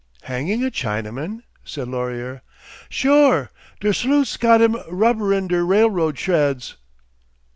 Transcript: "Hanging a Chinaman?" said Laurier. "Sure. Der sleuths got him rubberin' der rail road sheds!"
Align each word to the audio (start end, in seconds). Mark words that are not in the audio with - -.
"Hanging 0.23 0.63
a 0.65 0.71
Chinaman?" 0.71 1.43
said 1.63 1.87
Laurier. 1.87 2.41
"Sure. 2.89 3.51
Der 3.81 3.93
sleuths 3.93 4.35
got 4.35 4.59
him 4.59 4.75
rubberin' 4.89 5.47
der 5.47 5.63
rail 5.63 5.91
road 5.91 6.17
sheds!" 6.17 6.75